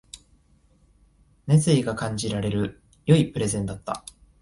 [1.45, 4.03] 熱意が感じられる良いプレゼンだった